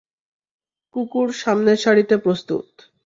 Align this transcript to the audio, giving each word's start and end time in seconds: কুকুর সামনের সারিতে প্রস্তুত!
কুকুর 0.95 1.27
সামনের 1.41 1.77
সারিতে 1.77 2.15
প্রস্তুত! 2.17 2.67